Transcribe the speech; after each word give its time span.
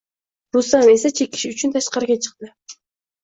Rustam 0.55 0.87
esa 0.93 1.11
chekish 1.19 1.45
uchun 1.57 1.75
tashqariga 1.75 2.17
chiqdi 2.27 2.51